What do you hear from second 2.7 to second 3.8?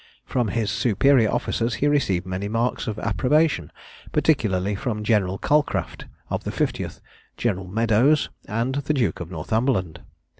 of approbation,